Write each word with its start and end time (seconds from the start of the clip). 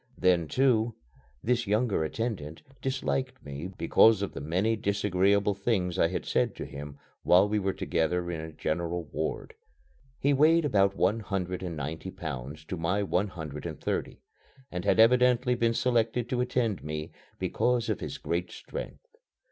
Then, 0.17 0.47
too, 0.47 0.95
this 1.43 1.67
younger 1.67 2.03
attendant 2.03 2.63
disliked 2.81 3.45
me 3.45 3.67
because 3.67 4.23
of 4.23 4.33
the 4.33 4.41
many 4.41 4.75
disagreeable 4.75 5.53
things 5.53 5.99
I 5.99 6.07
had 6.07 6.25
said 6.25 6.55
to 6.55 6.65
him 6.65 6.97
while 7.21 7.47
we 7.47 7.59
were 7.59 7.71
together 7.71 8.31
in 8.31 8.39
a 8.41 8.51
general 8.51 9.03
ward. 9.03 9.53
He 10.17 10.33
weighed 10.33 10.65
about 10.65 10.95
one 10.95 11.19
hundred 11.19 11.61
and 11.61 11.77
ninety 11.77 12.09
pounds 12.09 12.65
to 12.65 12.77
my 12.77 13.03
one 13.03 13.27
hundred 13.27 13.67
and 13.67 13.79
thirty, 13.79 14.23
and 14.71 14.85
had 14.85 14.99
evidently 14.99 15.53
been 15.53 15.75
selected 15.75 16.27
to 16.29 16.41
attend 16.41 16.83
me 16.83 17.11
because 17.37 17.87
of 17.87 17.99
his 17.99 18.17
great 18.17 18.49
strength. 18.49 19.05